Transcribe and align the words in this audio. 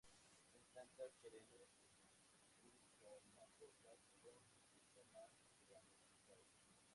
Son 0.51 0.63
plantas 0.73 0.89
perennes, 1.21 1.73
rizomatosas, 2.63 3.99
con 4.23 4.39
rizoma 4.81 5.19
ramificado. 5.29 5.93